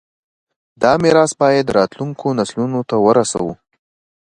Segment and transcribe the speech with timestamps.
[0.81, 3.51] دا میراث باید راتلونکو نسلونو ته ورسوو.